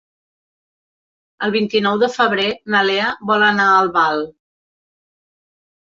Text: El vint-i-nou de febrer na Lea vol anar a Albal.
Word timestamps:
El 1.47 1.53
vint-i-nou 1.57 2.01
de 2.05 2.09
febrer 2.15 2.47
na 2.77 2.83
Lea 2.89 3.11
vol 3.33 3.49
anar 3.51 3.69
a 3.75 3.79
Albal. 3.85 4.29